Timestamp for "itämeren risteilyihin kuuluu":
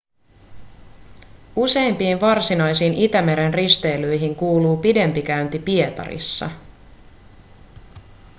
2.93-4.77